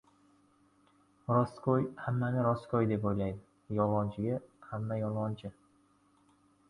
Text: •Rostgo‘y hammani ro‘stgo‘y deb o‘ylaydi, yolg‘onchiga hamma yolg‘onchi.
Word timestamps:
•Rostgo‘y 1.33 1.83
hammani 2.05 2.45
ro‘stgo‘y 2.47 2.89
deb 2.93 3.05
o‘ylaydi, 3.11 3.45
yolg‘onchiga 3.81 4.41
hamma 4.71 4.99
yolg‘onchi. 5.05 5.53